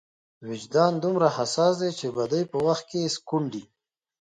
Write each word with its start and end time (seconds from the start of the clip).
وجدان 0.47 0.93
دومره 1.03 1.27
حساس 1.37 1.73
دی 1.81 1.91
چې 1.99 2.07
بدۍ 2.15 2.43
په 2.51 2.57
وخت 2.67 2.83
کې 2.91 3.13
سکونډي. 3.15 3.63